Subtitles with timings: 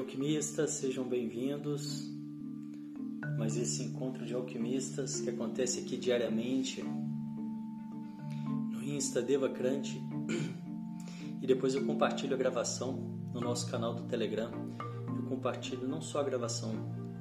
[0.00, 2.08] alquimistas, sejam bem-vindos.
[3.38, 6.82] Mas esse encontro de alquimistas que acontece aqui diariamente
[8.72, 10.00] no Insta Devacrante
[11.42, 12.94] e depois eu compartilho a gravação
[13.32, 14.50] no nosso canal do Telegram.
[15.14, 16.72] Eu compartilho não só a gravação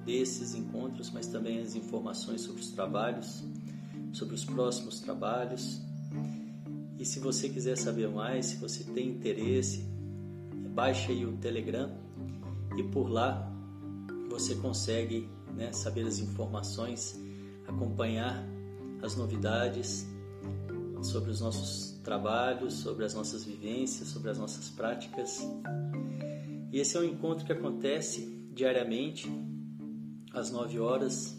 [0.06, 3.44] desses encontros, mas também as informações sobre os trabalhos,
[4.14, 5.82] sobre os próximos trabalhos.
[6.98, 9.86] E se você quiser saber mais, se você tem interesse,
[10.74, 12.09] baixe aí o Telegram
[12.80, 13.52] e por lá
[14.30, 17.20] você consegue né, saber as informações,
[17.68, 18.48] acompanhar
[19.02, 20.08] as novidades
[21.02, 25.46] sobre os nossos trabalhos, sobre as nossas vivências, sobre as nossas práticas.
[26.72, 29.30] E esse é um encontro que acontece diariamente
[30.34, 31.38] às 9 horas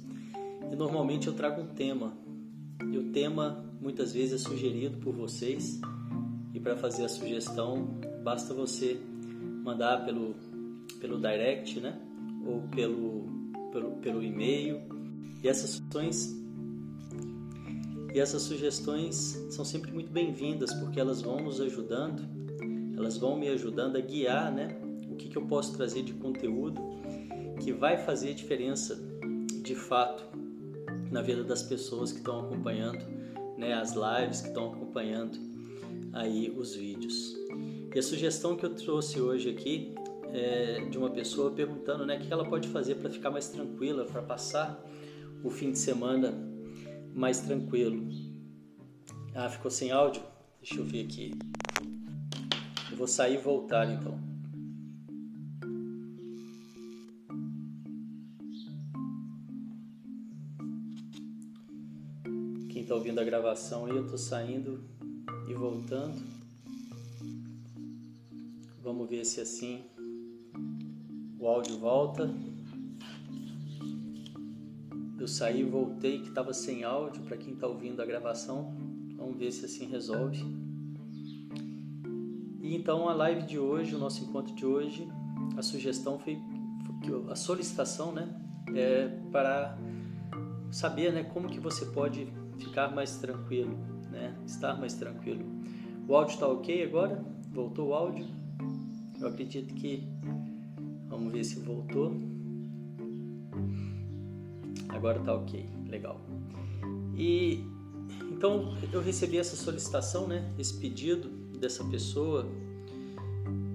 [0.70, 2.12] e normalmente eu trago um tema.
[2.92, 5.80] E o tema muitas vezes é sugerido por vocês
[6.52, 9.00] e para fazer a sugestão basta você
[9.64, 10.34] mandar pelo
[11.00, 11.98] pelo direct, né?
[12.46, 13.24] Ou pelo,
[14.00, 14.80] pelo, e-mail.
[15.42, 16.36] E essas sugestões,
[18.14, 19.14] e essas sugestões
[19.50, 22.22] são sempre muito bem-vindas porque elas vão nos ajudando,
[22.96, 24.76] elas vão me ajudando a guiar, né?
[25.10, 26.80] O que, que eu posso trazer de conteúdo
[27.60, 28.98] que vai fazer diferença
[29.62, 30.24] de fato
[31.10, 33.04] na vida das pessoas que estão acompanhando,
[33.56, 33.72] né?
[33.72, 35.38] As lives que estão acompanhando
[36.12, 37.36] aí os vídeos.
[37.94, 39.94] E a sugestão que eu trouxe hoje aqui
[40.32, 44.04] é, de uma pessoa perguntando né, o que ela pode fazer para ficar mais tranquila,
[44.04, 44.82] para passar
[45.42, 46.32] o fim de semana
[47.14, 48.08] mais tranquilo.
[49.34, 50.22] Ah, ficou sem áudio?
[50.60, 51.32] Deixa eu ver aqui.
[52.90, 54.18] Eu vou sair e voltar então.
[62.68, 64.82] Quem está ouvindo a gravação aí, eu estou saindo
[65.48, 66.20] e voltando.
[68.82, 69.84] Vamos ver se assim
[71.40, 72.30] o áudio volta.
[75.18, 78.74] Eu saí voltei que estava sem áudio para quem está ouvindo a gravação.
[79.16, 80.44] Vamos ver se assim resolve.
[82.60, 85.08] E então a live de hoje, o nosso encontro de hoje,
[85.56, 86.38] a sugestão foi,
[87.30, 88.28] a solicitação, né,
[88.74, 89.78] é para
[90.70, 93.76] saber, né, como que você pode ficar mais tranquilo,
[94.10, 95.44] né, estar mais tranquilo.
[96.06, 97.24] O áudio está ok agora?
[97.50, 98.26] Voltou o áudio?
[99.18, 100.08] Eu acredito que
[101.20, 102.16] Vamos ver se voltou.
[104.88, 106.18] Agora tá ok, legal.
[107.14, 107.62] E
[108.32, 110.50] então eu recebi essa solicitação, né?
[110.58, 112.48] Esse pedido dessa pessoa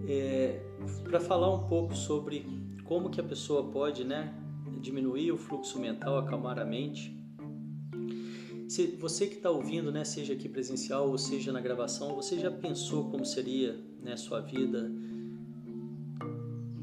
[0.07, 0.59] é,
[1.03, 2.47] para falar um pouco sobre
[2.83, 4.33] como que a pessoa pode, né?
[4.81, 7.15] Diminuir o fluxo mental, acalmar a mente.
[8.67, 12.49] Se você que está ouvindo, né, seja aqui presencial ou seja na gravação, você já
[12.49, 14.91] pensou como seria, né, sua vida?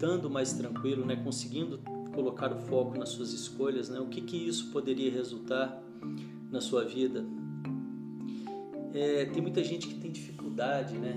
[0.02, 1.78] Estando mais tranquilo, né, conseguindo
[2.12, 5.80] colocar o foco nas suas escolhas, né, o que, que isso poderia resultar
[6.50, 7.24] na sua vida.
[8.92, 11.16] É, tem muita gente que tem dificuldade né,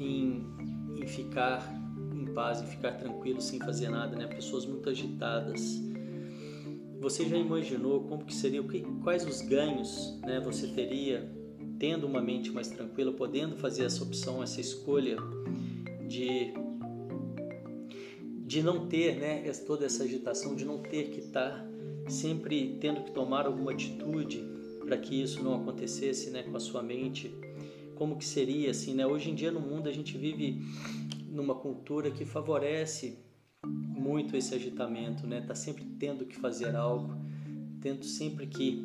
[0.00, 0.44] em,
[0.96, 1.64] em ficar
[2.12, 5.80] em paz, em ficar tranquilo sem fazer nada, né, pessoas muito agitadas.
[7.00, 8.64] Você já imaginou como que seria,
[9.04, 11.30] quais os ganhos né, você teria
[11.78, 15.16] tendo uma mente mais tranquila, podendo fazer essa opção, essa escolha
[16.08, 16.52] de
[18.52, 21.64] de não ter né, toda essa agitação, de não ter que estar
[22.04, 24.44] tá sempre tendo que tomar alguma atitude
[24.84, 27.34] para que isso não acontecesse né, com a sua mente.
[27.94, 29.06] Como que seria assim, né?
[29.06, 30.60] Hoje em dia no mundo a gente vive
[31.30, 33.16] numa cultura que favorece
[33.66, 35.40] muito esse agitamento, né?
[35.40, 37.16] Tá sempre tendo que fazer algo,
[37.80, 38.84] tendo sempre que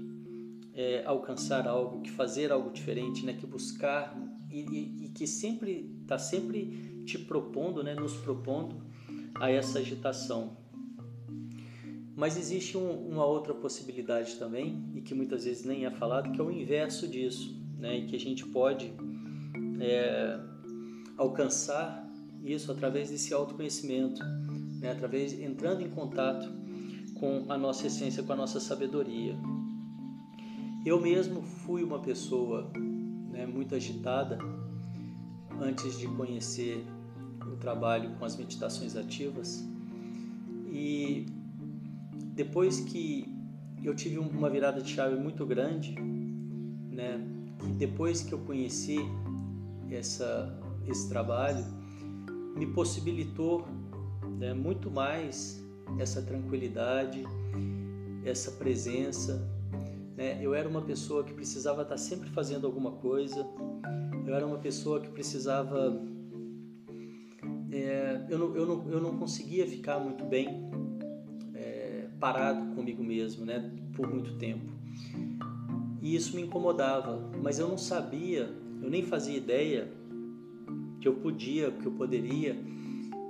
[0.73, 3.33] é, alcançar algo, que fazer algo diferente, né?
[3.33, 4.17] Que buscar
[4.49, 7.93] e, e, e que sempre está sempre te propondo, né?
[7.95, 8.86] Nos propondo
[9.39, 10.57] a essa agitação.
[12.15, 16.41] Mas existe um, uma outra possibilidade também, e que muitas vezes nem é falado, que
[16.41, 17.99] é o inverso disso, né?
[17.99, 18.91] e que a gente pode
[19.79, 20.39] é,
[21.15, 22.07] alcançar
[22.43, 24.23] isso através desse autoconhecimento,
[24.79, 24.91] né?
[24.91, 26.51] através entrando em contato
[27.19, 29.35] com a nossa essência, com a nossa sabedoria.
[30.85, 32.71] Eu mesmo fui uma pessoa
[33.31, 34.39] né, muito agitada
[35.59, 36.83] antes de conhecer
[37.57, 39.63] trabalho com as meditações ativas.
[40.71, 41.25] E
[42.35, 43.33] depois que
[43.83, 45.95] eu tive uma virada de chave muito grande,
[46.91, 47.19] né?
[47.67, 48.97] E depois que eu conheci
[49.89, 51.65] essa, esse trabalho,
[52.55, 53.67] me possibilitou
[54.39, 55.63] né, muito mais
[55.99, 57.23] essa tranquilidade,
[58.23, 59.47] essa presença.
[60.15, 60.39] Né?
[60.41, 63.47] Eu era uma pessoa que precisava estar sempre fazendo alguma coisa,
[64.25, 65.99] eu era uma pessoa que precisava
[67.83, 70.69] é, eu, não, eu, não, eu não conseguia ficar muito bem
[71.55, 74.71] é, parado comigo mesmo, né, por muito tempo.
[76.01, 78.49] E isso me incomodava, mas eu não sabia,
[78.81, 79.91] eu nem fazia ideia
[81.01, 82.55] que eu podia, que eu poderia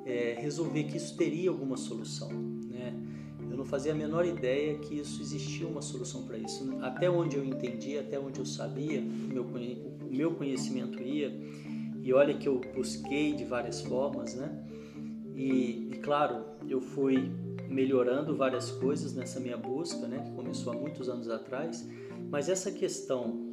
[0.05, 2.29] é, resolver, que isso teria alguma solução,
[2.69, 2.93] né?
[3.49, 6.69] Eu não fazia a menor ideia que isso existia uma solução para isso.
[6.81, 11.33] Até onde eu entendi, até onde eu sabia, o meu, o meu conhecimento ia,
[12.07, 14.65] e olha que eu busquei de várias formas, né?
[15.35, 17.29] E, e, claro, eu fui
[17.67, 20.23] melhorando várias coisas nessa minha busca, né?
[20.23, 21.85] Que começou há muitos anos atrás.
[22.31, 23.51] Mas essa questão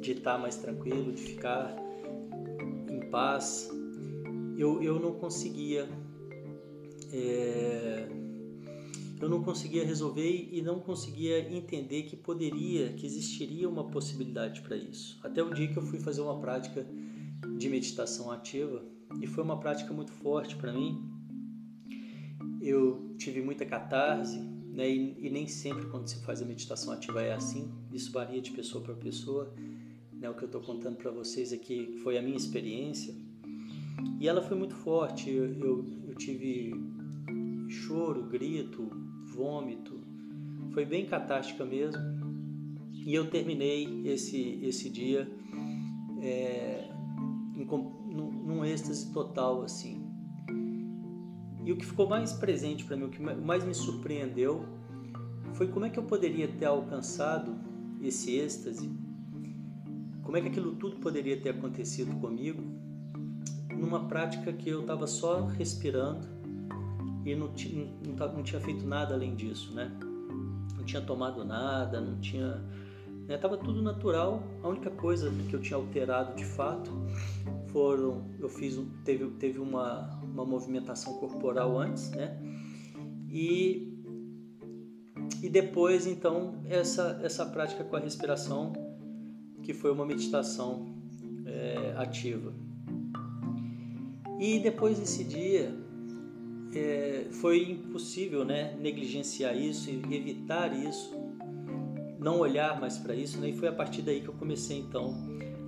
[0.00, 1.76] de estar mais tranquilo, de ficar
[2.88, 3.68] em paz,
[4.56, 5.86] eu, eu não conseguia.
[7.12, 8.08] É,
[9.20, 14.78] eu não conseguia resolver e não conseguia entender que poderia, que existiria uma possibilidade para
[14.78, 15.20] isso.
[15.22, 16.86] Até o dia que eu fui fazer uma prática
[17.58, 18.82] de meditação ativa
[19.20, 21.02] e foi uma prática muito forte para mim.
[22.60, 24.88] Eu tive muita catarse, né?
[24.88, 27.72] E, e, nem sempre quando se faz a meditação ativa é assim.
[27.92, 29.52] Isso varia de pessoa para pessoa.
[30.12, 30.28] Né?
[30.28, 33.14] O que eu estou contando para vocês aqui foi a minha experiência
[34.20, 35.30] e ela foi muito forte.
[35.30, 36.72] Eu, eu, eu tive
[37.68, 38.88] choro, grito,
[39.34, 39.98] vômito.
[40.72, 42.00] Foi bem catástica mesmo.
[42.92, 45.26] E eu terminei esse esse dia
[46.22, 46.89] é,
[47.78, 50.06] num, num êxtase total assim.
[51.64, 54.64] E o que ficou mais presente para mim, o que mais me surpreendeu,
[55.54, 57.54] foi como é que eu poderia ter alcançado
[58.02, 58.90] esse êxtase,
[60.22, 62.62] como é que aquilo tudo poderia ter acontecido comigo,
[63.76, 66.26] numa prática que eu estava só respirando
[67.24, 69.90] e não, não, não, tinha feito nada além disso, né?
[70.76, 72.62] Não tinha tomado nada, não tinha
[73.34, 73.62] Estava né?
[73.64, 74.42] tudo natural.
[74.62, 76.90] A única coisa que eu tinha alterado de fato
[77.72, 82.38] foram eu fiz teve teve uma, uma movimentação corporal antes, né?
[83.28, 83.88] E
[85.42, 88.72] e depois então essa essa prática com a respiração
[89.62, 90.94] que foi uma meditação
[91.46, 92.52] é, ativa.
[94.38, 95.74] E depois desse dia
[96.74, 101.20] é, foi impossível, né, negligenciar isso e evitar isso
[102.18, 103.48] não olhar mais para isso, né?
[103.48, 105.14] E foi a partir daí que eu comecei então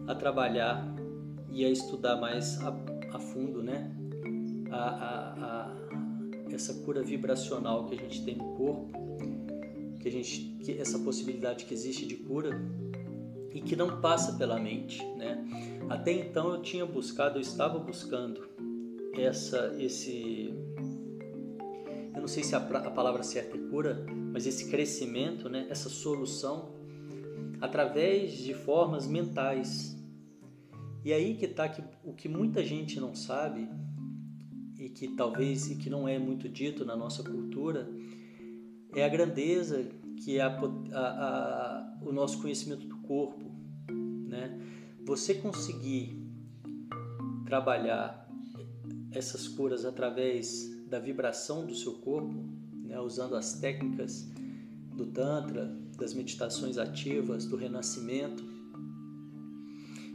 [0.06, 1.01] a trabalhar
[1.52, 2.75] e a estudar mais a,
[3.12, 3.94] a fundo, né?
[4.70, 8.90] A, a, a, essa cura vibracional que a gente tem no corpo,
[10.00, 12.50] que a gente, que essa possibilidade que existe de cura
[13.52, 15.44] e que não passa pela mente, né?
[15.88, 18.48] Até então eu tinha buscado, eu estava buscando
[19.14, 20.55] essa, esse
[22.14, 25.88] eu não sei se a, a palavra certa é cura, mas esse crescimento, né, essa
[25.88, 26.75] solução,
[27.60, 29.96] através de formas mentais.
[31.04, 33.69] E aí que está que, o que muita gente não sabe
[34.78, 37.88] e que talvez e que não é muito dito na nossa cultura
[38.94, 39.88] é a grandeza
[40.25, 43.50] que é a, a, a, o nosso conhecimento do corpo,
[44.29, 44.60] né?
[45.05, 46.22] Você conseguir
[47.44, 48.29] trabalhar
[49.10, 52.44] essas curas através da vibração do seu corpo,
[52.84, 54.31] né, usando as técnicas
[54.94, 58.44] do Tantra, das meditações ativas, do renascimento,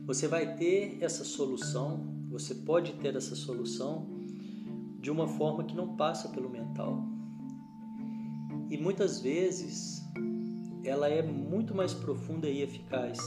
[0.07, 1.99] você vai ter essa solução,
[2.29, 4.07] você pode ter essa solução
[5.01, 7.03] de uma forma que não passa pelo mental.
[8.69, 10.01] E muitas vezes
[10.85, 13.19] ela é muito mais profunda e eficaz.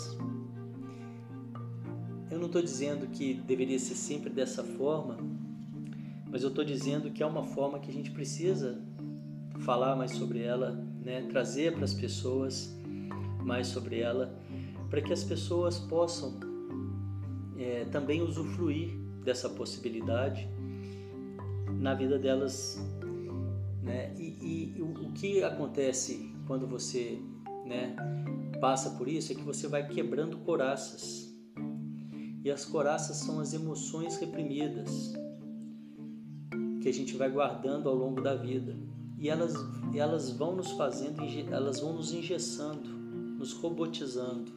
[2.30, 5.18] Eu não estou dizendo que deveria ser sempre dessa forma,
[6.30, 8.82] mas eu estou dizendo que é uma forma que a gente precisa
[9.58, 10.72] falar mais sobre ela,
[11.04, 11.26] né?
[11.28, 12.74] trazer para as pessoas
[13.44, 14.34] mais sobre ela,
[14.88, 16.48] para que as pessoas possam
[17.60, 20.48] é, também usufruir dessa possibilidade
[21.78, 22.80] na vida delas.
[23.82, 24.14] Né?
[24.18, 27.20] E, e o, o, que acontece quando você
[27.66, 27.94] né,
[28.60, 31.28] passa por isso é que você vai quebrando coraças.
[32.42, 35.12] E as coraças são as emoções reprimidas
[36.80, 38.74] que a gente vai guardando ao longo da vida.
[39.18, 39.52] E elas,
[39.94, 44.50] elas vão nos fazendo, elas vão nos engessando, nos robotizando.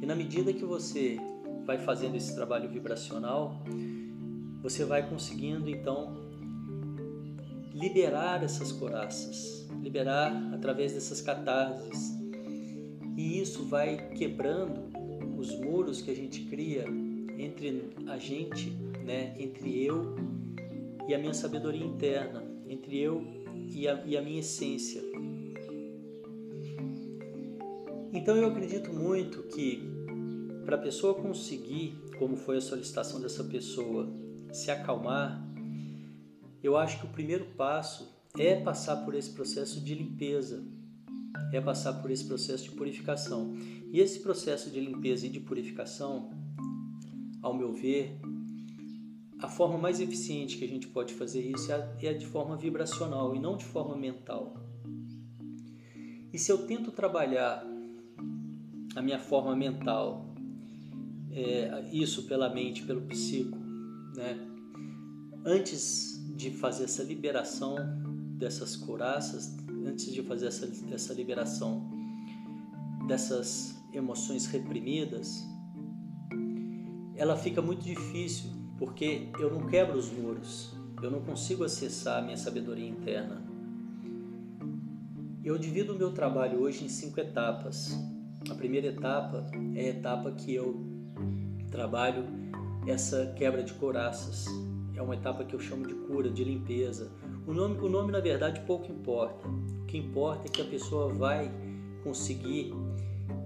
[0.00, 1.20] E na medida que você
[1.64, 3.62] vai fazendo esse trabalho vibracional,
[4.62, 6.14] você vai conseguindo então
[7.72, 12.12] liberar essas coraças, liberar através dessas catarses.
[13.16, 14.90] E isso vai quebrando
[15.36, 16.84] os muros que a gente cria
[17.38, 18.70] entre a gente,
[19.04, 20.14] né, entre eu
[21.08, 23.24] e a minha sabedoria interna, entre eu
[23.74, 25.02] e a, e a minha essência.
[28.12, 29.82] Então eu acredito muito que
[30.64, 34.12] para a pessoa conseguir, como foi a solicitação dessa pessoa,
[34.52, 35.42] se acalmar,
[36.62, 40.64] eu acho que o primeiro passo é passar por esse processo de limpeza,
[41.52, 43.54] é passar por esse processo de purificação.
[43.92, 46.30] E esse processo de limpeza e de purificação,
[47.42, 48.18] ao meu ver,
[49.40, 53.34] a forma mais eficiente que a gente pode fazer isso é, é de forma vibracional
[53.34, 54.56] e não de forma mental.
[56.32, 57.66] E se eu tento trabalhar
[58.94, 60.31] a minha forma mental,
[61.32, 63.58] é, isso pela mente, pelo psico,
[64.14, 64.48] né?
[65.44, 67.76] antes de fazer essa liberação
[68.38, 71.90] dessas coraças, antes de fazer essa, essa liberação
[73.06, 75.42] dessas emoções reprimidas,
[77.16, 82.22] ela fica muito difícil porque eu não quebro os muros, eu não consigo acessar a
[82.22, 83.42] minha sabedoria interna.
[85.44, 87.90] Eu divido o meu trabalho hoje em cinco etapas.
[88.48, 90.91] A primeira etapa é a etapa que eu
[91.72, 92.24] trabalho
[92.86, 94.46] essa quebra de coraças.
[94.94, 97.10] É uma etapa que eu chamo de cura, de limpeza.
[97.46, 99.48] O nome, o nome na verdade pouco importa.
[99.48, 101.50] O que importa é que a pessoa vai
[102.04, 102.72] conseguir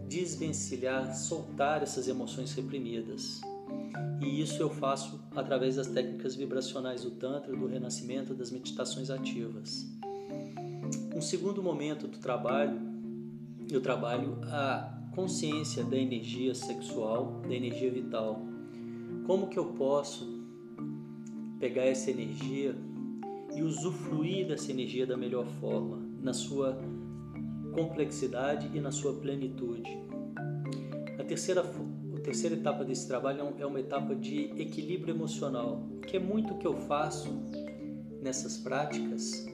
[0.09, 3.40] desvencilhar, soltar essas emoções reprimidas.
[4.21, 9.87] E isso eu faço através das técnicas vibracionais do Tantra, do renascimento, das meditações ativas.
[11.14, 12.78] Um segundo momento do trabalho,
[13.71, 18.38] eu trabalho a consciência da energia sexual, da energia vital.
[19.26, 20.44] Como que eu posso
[21.58, 22.76] pegar essa energia
[23.54, 26.78] e usufruir dessa energia da melhor forma, na sua
[27.73, 29.90] complexidade e na sua plenitude.
[31.18, 36.18] A terceira, a terceira etapa desse trabalho é, é uma etapa de equilíbrio emocional, que
[36.18, 37.30] é muito o que eu faço
[38.20, 39.46] nessas práticas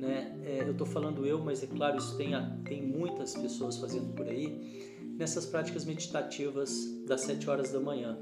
[0.00, 0.34] né?
[0.44, 2.30] É, eu estou falando eu, mas é claro, isso tem,
[2.64, 4.89] tem muitas pessoas fazendo por aí,
[5.20, 6.72] nessas práticas meditativas
[7.06, 8.18] das 7 horas da manhã.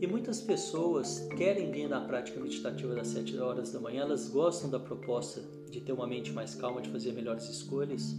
[0.00, 4.70] E muitas pessoas querem vir na prática meditativa das 7 horas da manhã, elas gostam
[4.70, 8.16] da proposta de ter uma mente mais calma, de fazer melhores escolhas,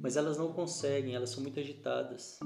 [0.00, 2.38] mas elas não conseguem, elas são muito agitadas.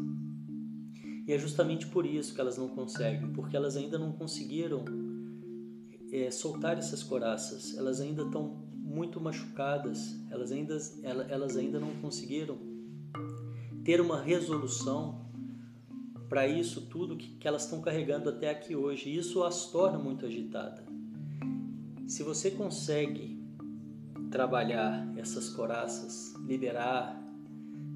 [1.29, 4.87] E é justamente por isso que elas não conseguem, porque elas ainda não conseguiram
[6.11, 10.79] é, soltar essas coraças, elas ainda estão muito machucadas, elas ainda,
[11.29, 12.72] elas ainda não conseguiram
[13.85, 15.23] ter uma resolução
[16.29, 19.15] para isso tudo que, que elas estão carregando até aqui hoje.
[19.15, 20.85] Isso as torna muito agitadas.
[22.07, 23.39] Se você consegue
[24.31, 27.23] trabalhar essas coraças, liberar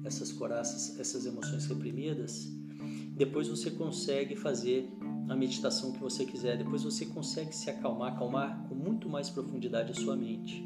[0.05, 2.47] essas coraças, essas emoções reprimidas,
[3.15, 4.87] depois você consegue fazer
[5.27, 9.91] a meditação que você quiser, depois você consegue se acalmar, acalmar com muito mais profundidade
[9.91, 10.63] a sua mente.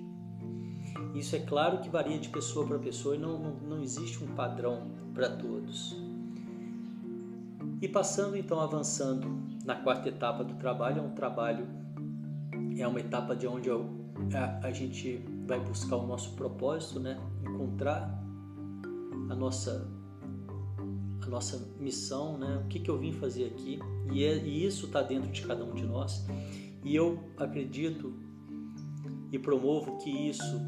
[1.16, 4.36] Isso é claro que varia de pessoa para pessoa e não, não, não existe um
[4.36, 5.96] padrão para todos.
[7.82, 9.28] E passando então, avançando
[9.66, 11.68] na quarta etapa do trabalho, é um trabalho,
[12.78, 13.90] é uma etapa de onde eu,
[14.34, 17.20] a, a gente vai buscar o nosso propósito, né?
[17.44, 18.22] encontrar
[19.30, 19.90] a nossa
[21.22, 22.62] a nossa missão, né?
[22.66, 23.80] O que, que eu vim fazer aqui?
[24.12, 26.26] E, é, e isso está dentro de cada um de nós.
[26.84, 28.12] E eu acredito
[29.32, 30.66] e promovo que isso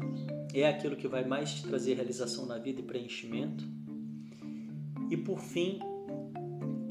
[0.52, 3.64] é aquilo que vai mais te trazer realização na vida e preenchimento.
[5.14, 5.78] E por fim,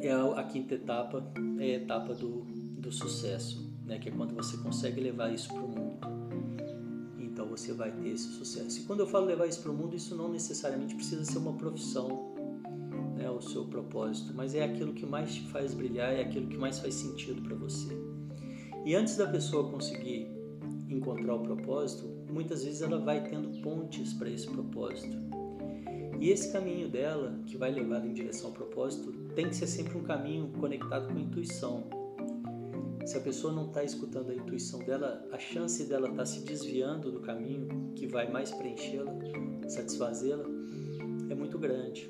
[0.02, 1.22] é a quinta etapa,
[1.60, 2.46] é a etapa do,
[2.80, 4.00] do sucesso, né?
[4.00, 5.98] que é quando você consegue levar isso para o mundo.
[7.20, 8.80] Então você vai ter esse sucesso.
[8.80, 11.52] E quando eu falo levar isso para o mundo, isso não necessariamente precisa ser uma
[11.52, 12.34] profissão,
[13.18, 13.30] né?
[13.30, 16.80] o seu propósito, mas é aquilo que mais te faz brilhar, é aquilo que mais
[16.80, 17.94] faz sentido para você.
[18.86, 20.32] E antes da pessoa conseguir
[20.90, 25.43] encontrar o propósito, muitas vezes ela vai tendo pontes para esse propósito.
[26.24, 29.98] E esse caminho dela, que vai levar em direção ao propósito, tem que ser sempre
[29.98, 31.84] um caminho conectado com a intuição.
[33.06, 36.46] Se a pessoa não está escutando a intuição dela, a chance dela estar tá se
[36.46, 39.14] desviando do caminho que vai mais preenchê-la,
[39.68, 40.46] satisfazê-la,
[41.30, 42.10] é muito grande.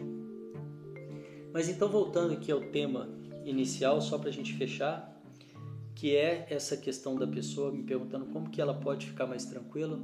[1.52, 3.10] Mas então, voltando aqui ao tema
[3.44, 5.20] inicial, só para a gente fechar,
[5.96, 10.00] que é essa questão da pessoa me perguntando como que ela pode ficar mais tranquila,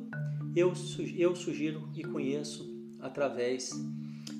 [0.55, 0.73] eu,
[1.15, 3.71] eu sugiro e conheço através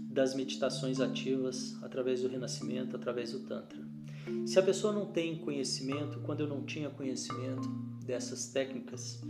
[0.09, 3.79] das meditações ativas, através do renascimento, através do Tantra.
[4.45, 7.67] Se a pessoa não tem conhecimento, quando eu não tinha conhecimento
[8.05, 9.21] dessas técnicas,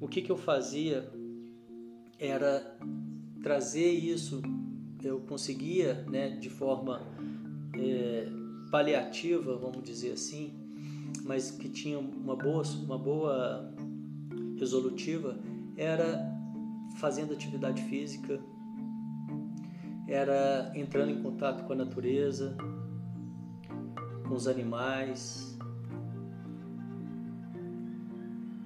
[0.00, 1.08] o que, que eu fazia
[2.18, 2.76] era
[3.42, 4.42] trazer isso,
[5.02, 7.00] eu conseguia, né, de forma
[7.78, 8.28] é,
[8.70, 10.52] paliativa, vamos dizer assim,
[11.24, 13.72] mas que tinha uma boa, uma boa
[14.58, 15.38] resolutiva,
[15.76, 16.32] era
[16.96, 18.40] fazendo atividade física,
[20.08, 22.56] era entrando em contato com a natureza,
[24.28, 25.54] com os animais,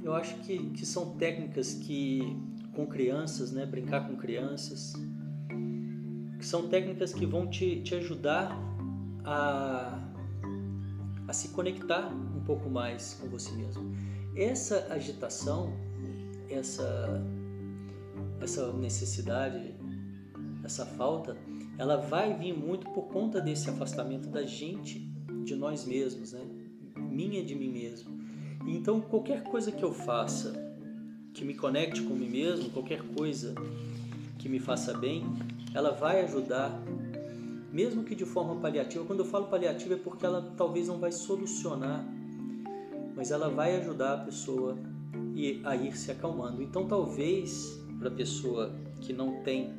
[0.08, 2.34] eu acho que, que são técnicas que
[2.72, 4.94] com crianças, né, brincar com crianças,
[6.38, 8.56] que são técnicas que vão te, te ajudar
[9.22, 10.00] a,
[11.26, 13.92] a se conectar um pouco mais com você mesmo.
[14.34, 15.74] Essa agitação,
[16.48, 17.22] essa,
[18.40, 19.74] essa necessidade,
[20.68, 21.36] essa falta,
[21.76, 25.00] ela vai vir muito por conta desse afastamento da gente
[25.44, 26.46] de nós mesmos, né?
[26.96, 28.18] Minha de mim mesmo.
[28.66, 30.52] Então, qualquer coisa que eu faça
[31.32, 33.54] que me conecte com mim mesmo, qualquer coisa
[34.38, 35.24] que me faça bem,
[35.74, 36.82] ela vai ajudar,
[37.72, 39.04] mesmo que de forma paliativa.
[39.04, 42.06] Quando eu falo paliativa é porque ela talvez não vai solucionar,
[43.16, 44.76] mas ela vai ajudar a pessoa
[45.64, 46.62] a ir se acalmando.
[46.62, 49.72] Então, talvez para a pessoa que não tem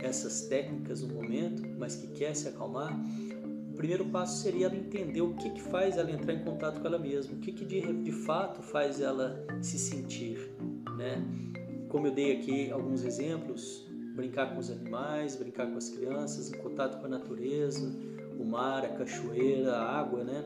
[0.00, 2.92] essas técnicas no momento, mas que quer se acalmar,
[3.70, 6.86] o primeiro passo seria ela entender o que, que faz ela entrar em contato com
[6.86, 10.50] ela mesma, o que, que de, de fato faz ela se sentir.
[10.96, 11.22] Né?
[11.88, 13.88] Como eu dei aqui alguns exemplos,
[14.18, 17.88] brincar com os animais, brincar com as crianças, em contato com a natureza,
[18.36, 20.44] o mar, a cachoeira, a água, né?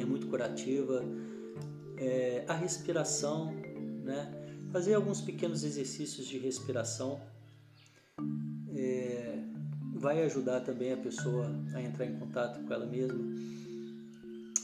[0.00, 1.04] É muito curativa.
[1.98, 3.54] É, a respiração,
[4.02, 4.32] né?
[4.72, 7.20] Fazer alguns pequenos exercícios de respiração
[8.74, 9.38] é,
[9.94, 13.20] vai ajudar também a pessoa a entrar em contato com ela mesma.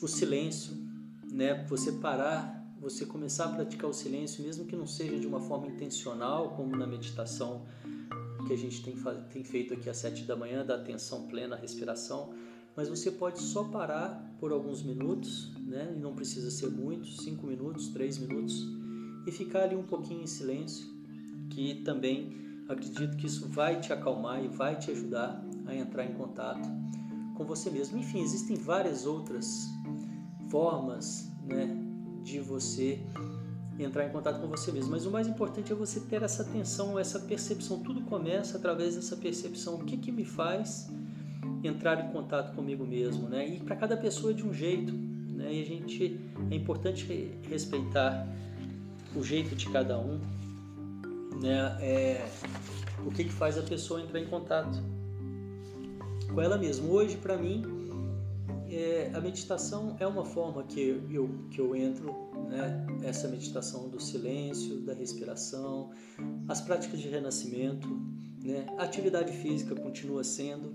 [0.02, 0.74] O silêncio,
[1.30, 1.64] né?
[1.68, 5.68] Você parar, você começar a praticar o silêncio, mesmo que não seja de uma forma
[5.68, 7.66] intencional, como na meditação
[8.46, 8.96] que a gente tem,
[9.32, 12.34] tem feito aqui às sete da manhã, da atenção plena à respiração,
[12.76, 15.92] mas você pode só parar por alguns minutos, né?
[15.96, 18.66] E não precisa ser muito, cinco minutos, três minutos,
[19.26, 20.86] e ficar ali um pouquinho em silêncio,
[21.50, 26.14] que também acredito que isso vai te acalmar e vai te ajudar a entrar em
[26.14, 26.68] contato
[27.36, 27.98] com você mesmo.
[27.98, 29.68] Enfim, existem várias outras
[30.50, 31.76] formas né,
[32.22, 33.00] de você
[33.78, 34.90] entrar em contato com você mesmo.
[34.90, 37.80] Mas o mais importante é você ter essa atenção, essa percepção.
[37.80, 39.76] Tudo começa através dessa percepção.
[39.76, 40.90] O que, que me faz
[41.62, 43.46] entrar em contato comigo mesmo, né?
[43.48, 45.52] E para cada pessoa é de um jeito, né?
[45.52, 47.06] E a gente é importante
[47.48, 48.26] respeitar
[49.14, 50.20] o jeito de cada um,
[51.42, 51.76] né?
[51.80, 52.28] É,
[53.04, 54.82] o que, que faz a pessoa entrar em contato
[56.32, 56.88] com ela mesma.
[56.88, 57.62] Hoje, para mim,
[58.68, 62.14] é, a meditação é uma forma que eu, que eu entro,
[62.48, 62.86] né?
[63.02, 65.90] essa meditação do silêncio, da respiração,
[66.48, 67.88] as práticas de renascimento,
[68.42, 68.66] né?
[68.78, 70.72] a atividade física continua sendo,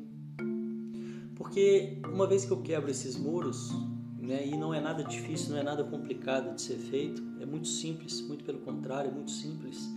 [1.35, 3.71] porque uma vez que eu quebro esses muros,
[4.19, 4.45] né?
[4.45, 8.21] e não é nada difícil, não é nada complicado de ser feito, é muito simples,
[8.21, 9.89] muito pelo contrário, é muito simples.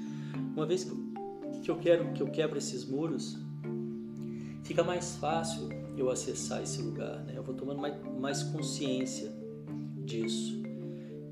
[0.58, 0.90] Uma vez
[1.62, 3.38] que eu quero que eu quebro esses muros,
[4.64, 7.34] fica mais fácil eu acessar esse lugar, né?
[7.36, 9.32] Eu vou tomando mais, mais consciência
[10.04, 10.60] disso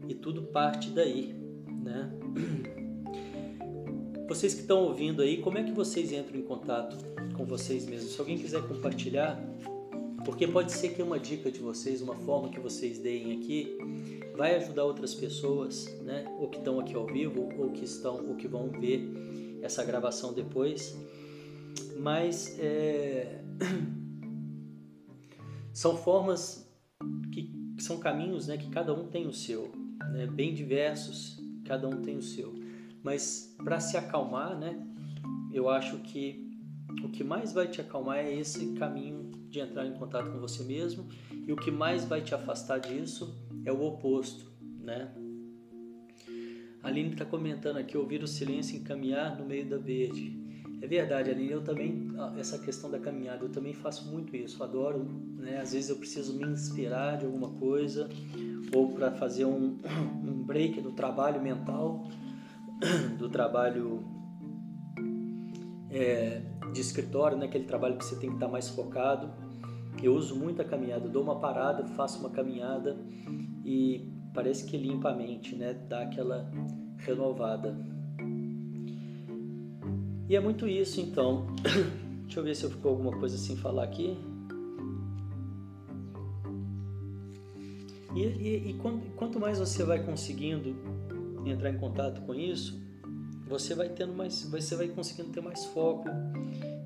[0.07, 1.35] e tudo parte daí,
[1.67, 2.09] né?
[4.29, 6.97] Vocês que estão ouvindo aí, como é que vocês entram em contato
[7.37, 8.13] com vocês mesmos?
[8.13, 9.41] Se alguém quiser compartilhar,
[10.25, 13.77] porque pode ser que uma dica de vocês, uma forma que vocês deem aqui,
[14.37, 16.25] vai ajudar outras pessoas, né?
[16.39, 19.11] Ou que estão aqui ao vivo, ou que estão, ou que vão ver
[19.63, 20.97] essa gravação depois.
[21.99, 23.43] Mas é...
[25.73, 26.71] são formas
[27.33, 28.57] que, são caminhos, né?
[28.57, 29.73] Que cada um tem o seu,
[30.13, 30.27] né?
[30.27, 32.55] Bem diversos, cada um tem o seu.
[33.03, 34.79] Mas para se acalmar, né?
[35.53, 36.47] Eu acho que
[37.03, 40.63] o que mais vai te acalmar é esse caminho de entrar em contato com você
[40.63, 41.09] mesmo
[41.47, 44.51] e o que mais vai te afastar disso é o oposto,
[44.81, 45.13] né?
[46.83, 50.41] Aline está comentando aqui, ouvir o silêncio e caminhar no meio da verde.
[50.81, 55.05] É verdade, Aline, eu também, essa questão da caminhada, eu também faço muito isso, adoro,
[55.37, 55.59] né?
[55.59, 58.09] Às vezes eu preciso me inspirar de alguma coisa,
[58.73, 59.79] ou para fazer um,
[60.25, 62.07] um break do trabalho mental,
[63.19, 64.05] do trabalho
[65.91, 66.41] é,
[66.73, 67.47] de escritório, né?
[67.47, 69.29] aquele trabalho que você tem que estar mais focado.
[70.01, 72.97] Eu uso muito a caminhada, dou uma parada, faço uma caminhada
[73.67, 75.75] e parece que limpa a mente, né?
[75.89, 76.49] Dá aquela
[76.99, 77.77] renovada.
[80.29, 81.49] E é muito isso, então.
[82.23, 84.17] Deixa eu ver se eu ficou alguma coisa sem falar aqui.
[88.15, 90.77] E, e, e quanto, quanto mais você vai conseguindo
[91.45, 92.81] entrar em contato com isso,
[93.49, 96.09] você vai tendo mais, você vai conseguindo ter mais foco,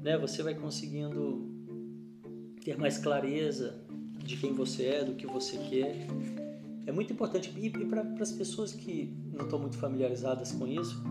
[0.02, 0.16] né?
[0.16, 1.46] Você vai conseguindo
[2.64, 3.84] ter mais clareza
[4.24, 6.06] de quem você é, do que você quer
[6.86, 7.52] é muito importante.
[7.56, 11.02] E, e para as pessoas que não estão muito familiarizadas com isso,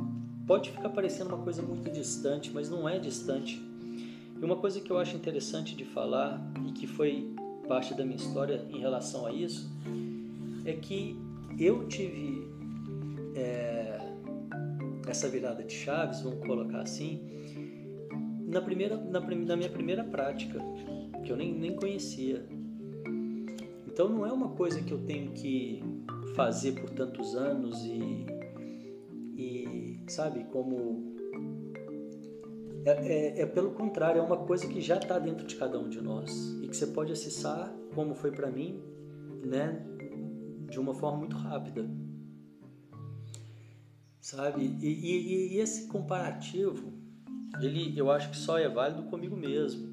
[0.45, 3.61] pode ficar parecendo uma coisa muito distante, mas não é distante.
[4.41, 7.33] E uma coisa que eu acho interessante de falar e que foi
[7.67, 9.69] parte da minha história em relação a isso
[10.65, 11.15] é que
[11.57, 12.47] eu tive
[13.35, 13.99] é,
[15.07, 17.21] essa virada de chaves, vamos colocar assim,
[18.47, 20.59] na, primeira, na, na minha primeira prática,
[21.23, 22.45] que eu nem, nem conhecia.
[23.99, 25.83] Então não é uma coisa que eu tenho que
[26.33, 28.25] fazer por tantos anos e,
[29.35, 31.17] e sabe, como.
[32.85, 35.89] É, é, é, pelo contrário, é uma coisa que já está dentro de cada um
[35.89, 36.31] de nós
[36.63, 38.81] e que você pode acessar, como foi para mim,
[39.45, 39.85] né,
[40.69, 41.85] de uma forma muito rápida
[44.21, 44.77] sabe?
[44.81, 46.93] E, e, e, esse comparativo,
[47.61, 49.89] ele, eu acho que só é válido comigo mesmo.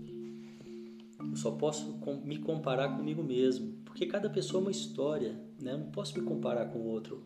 [1.19, 5.73] Eu só posso me comparar comigo mesmo, porque cada pessoa é uma história, né?
[5.73, 7.25] Eu não posso me comparar com o outro.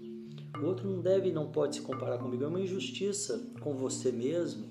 [0.56, 2.44] O outro não deve e não pode se comparar comigo.
[2.44, 4.68] É uma injustiça com você mesmo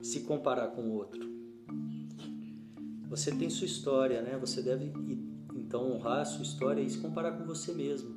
[0.00, 1.20] se comparar com o outro.
[3.10, 4.38] Você tem sua história, né?
[4.38, 4.94] Você deve
[5.54, 8.16] então honrar a sua história e se comparar com você mesmo.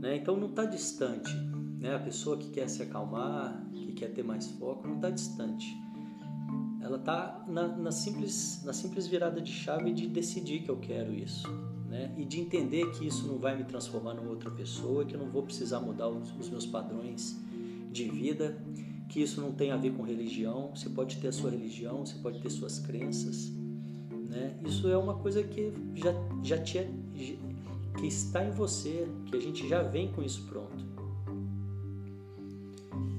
[0.00, 0.18] Né?
[0.18, 1.34] Então não está distante.
[1.80, 1.96] Né?
[1.96, 5.66] A pessoa que quer se acalmar, que quer ter mais foco, não está distante.
[6.88, 11.12] Ela está na, na, simples, na simples virada de chave de decidir que eu quero
[11.12, 11.46] isso.
[11.86, 12.14] Né?
[12.16, 15.28] E de entender que isso não vai me transformar numa outra pessoa, que eu não
[15.28, 17.36] vou precisar mudar os, os meus padrões
[17.92, 18.58] de vida,
[19.06, 20.70] que isso não tem a ver com religião.
[20.74, 23.52] Você pode ter a sua religião, você pode ter suas crenças.
[24.30, 24.58] Né?
[24.64, 26.88] Isso é uma coisa que já, já, te,
[27.98, 30.88] que está em você, que a gente já vem com isso pronto.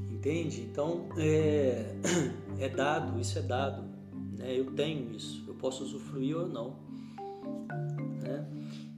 [0.09, 0.61] Entende?
[0.61, 1.95] Então, é,
[2.59, 3.83] é dado, isso é dado.
[4.37, 4.59] Né?
[4.59, 6.75] Eu tenho isso, eu posso usufruir ou não.
[8.21, 8.45] Né?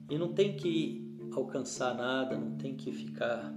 [0.09, 3.53] E não tem que alcançar nada, não tem que ficar.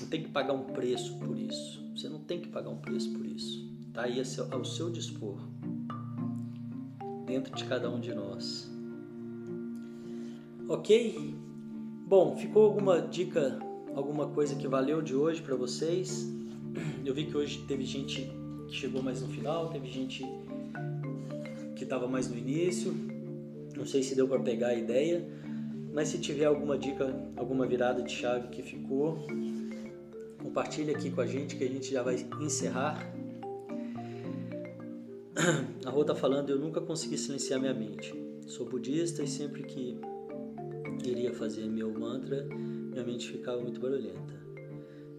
[0.00, 1.82] Não tem que pagar um preço por isso.
[1.94, 3.70] Você não tem que pagar um preço por isso.
[3.88, 5.38] Está aí ao seu dispor,
[7.26, 8.70] dentro de cada um de nós.
[10.68, 11.36] Ok?
[12.06, 13.58] Bom, ficou alguma dica,
[13.94, 16.26] alguma coisa que valeu de hoje para vocês?
[17.04, 18.41] Eu vi que hoje teve gente
[18.72, 20.24] chegou mais no final, teve gente
[21.76, 22.94] que estava mais no início.
[23.76, 25.26] Não sei se deu para pegar a ideia,
[25.92, 29.18] mas se tiver alguma dica, alguma virada de chave que ficou,
[30.42, 32.98] compartilha aqui com a gente que a gente já vai encerrar.
[35.84, 38.14] A Rô tá falando, eu nunca consegui silenciar minha mente.
[38.46, 39.98] Sou budista e sempre que
[41.04, 44.40] iria fazer meu mantra, minha mente ficava muito barulhenta.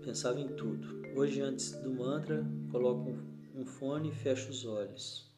[0.01, 1.03] Pensava em tudo.
[1.15, 5.31] Hoje, antes do mantra, coloco um fone e fecho os olhos.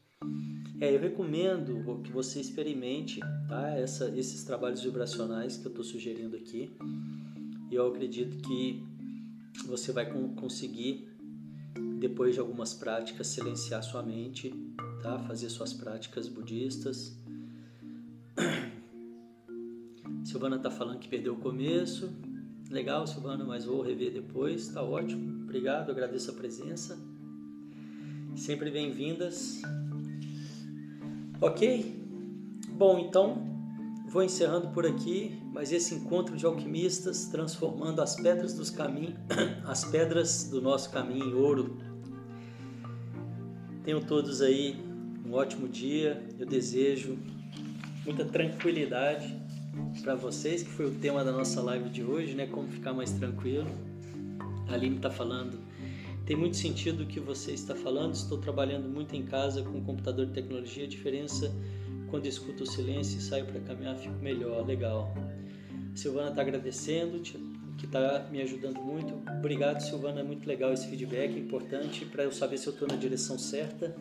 [0.80, 3.70] É, eu recomendo que você experimente tá?
[3.70, 6.76] Essa, esses trabalhos vibracionais que eu estou sugerindo aqui.
[7.70, 8.82] Eu acredito que
[9.66, 11.08] você vai conseguir,
[11.98, 14.52] depois de algumas práticas, silenciar sua mente,
[15.02, 15.18] tá?
[15.20, 17.16] fazer suas práticas budistas
[20.24, 22.12] Silvana está falando que perdeu o começo.
[22.70, 24.68] Legal, Silvana, mas vou rever depois.
[24.68, 25.44] Está ótimo.
[25.44, 26.98] Obrigado, agradeço a presença.
[28.36, 29.62] Sempre bem-vindas.
[31.40, 31.96] Ok?
[32.72, 33.42] Bom, então
[34.10, 39.14] vou encerrando por aqui, mas esse encontro de alquimistas transformando as pedras dos caminhos,
[39.64, 41.78] as pedras do nosso caminho em ouro.
[43.82, 44.76] Tenham todos aí
[45.24, 46.22] um ótimo dia.
[46.38, 47.18] Eu desejo
[48.04, 49.34] muita tranquilidade
[50.02, 52.46] para vocês, que foi o tema da nossa live de hoje, né?
[52.46, 53.66] Como ficar mais tranquilo.
[54.68, 55.58] A Aline está falando.
[56.26, 58.14] Tem muito sentido o que você está falando.
[58.14, 60.84] Estou trabalhando muito em casa com computador de tecnologia.
[60.84, 61.54] A diferença
[62.10, 64.66] quando escuto o silêncio e saio para caminhar, fico melhor.
[64.66, 65.14] Legal.
[65.92, 67.20] A Silvana está agradecendo,
[67.78, 69.14] que está me ajudando muito.
[69.38, 70.20] Obrigado, Silvana.
[70.20, 73.38] É muito legal esse feedback, é importante para eu saber se eu estou na direção
[73.38, 73.94] certa.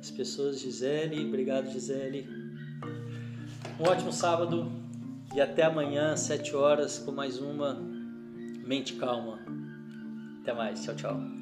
[0.00, 2.28] As pessoas, Gisele, obrigado, Gisele.
[3.78, 4.72] Um ótimo sábado
[5.32, 7.91] e até amanhã, 7 horas, com mais uma
[8.72, 9.38] Mente Calma.
[10.40, 10.82] Até mais.
[10.82, 11.41] Tchau, tchau.